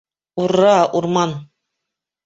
[0.43, 1.31] -Ур-ра, урман!